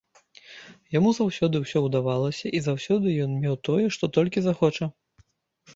[0.97, 4.85] Яму заўсёды ўсё ўдавалася, і заўсёды ён меў тое, што толькі захоча.